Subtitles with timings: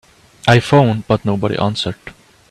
[0.47, 1.99] I phoned but nobody answered.